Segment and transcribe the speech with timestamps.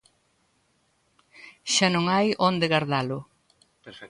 [1.73, 3.19] Xa non hai onde gardalo.